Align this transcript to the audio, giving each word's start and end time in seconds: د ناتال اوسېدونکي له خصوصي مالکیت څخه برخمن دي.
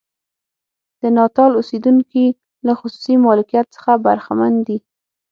د 1.01 1.03
ناتال 1.17 1.51
اوسېدونکي 1.59 2.25
له 2.65 2.73
خصوصي 2.79 3.15
مالکیت 3.25 3.67
څخه 3.75 3.91
برخمن 4.05 4.53
دي. 4.67 4.77